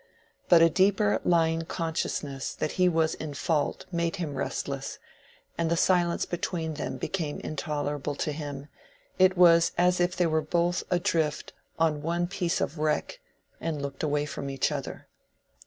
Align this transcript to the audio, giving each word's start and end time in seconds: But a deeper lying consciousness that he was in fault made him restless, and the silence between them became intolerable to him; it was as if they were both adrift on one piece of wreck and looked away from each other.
But 0.49 0.63
a 0.63 0.69
deeper 0.71 1.21
lying 1.23 1.61
consciousness 1.65 2.55
that 2.55 2.71
he 2.71 2.89
was 2.89 3.13
in 3.13 3.35
fault 3.35 3.85
made 3.91 4.15
him 4.15 4.33
restless, 4.33 4.97
and 5.59 5.69
the 5.69 5.77
silence 5.77 6.25
between 6.25 6.73
them 6.73 6.97
became 6.97 7.39
intolerable 7.41 8.15
to 8.15 8.31
him; 8.31 8.67
it 9.19 9.37
was 9.37 9.73
as 9.77 9.99
if 9.99 10.15
they 10.15 10.25
were 10.25 10.41
both 10.41 10.81
adrift 10.89 11.53
on 11.77 12.01
one 12.01 12.25
piece 12.25 12.61
of 12.61 12.79
wreck 12.79 13.19
and 13.59 13.79
looked 13.79 14.01
away 14.01 14.25
from 14.25 14.49
each 14.49 14.71
other. 14.71 15.05